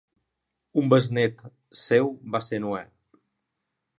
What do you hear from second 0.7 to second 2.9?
Un besnét seu va ser Noè.